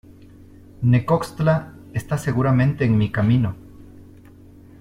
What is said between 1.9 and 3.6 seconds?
está seguramente en mi camino.